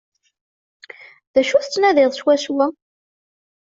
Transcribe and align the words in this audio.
D 1.33 1.35
acu 1.41 1.57
tettnadid 1.63 2.13
swaswa? 2.19 2.65